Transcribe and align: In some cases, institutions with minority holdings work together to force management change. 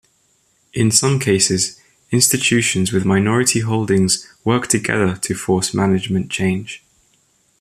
In 0.73 0.89
some 0.89 1.19
cases, 1.19 1.79
institutions 2.09 2.91
with 2.91 3.05
minority 3.05 3.59
holdings 3.59 4.27
work 4.43 4.65
together 4.65 5.15
to 5.17 5.35
force 5.35 5.75
management 5.75 6.31
change. 6.31 6.83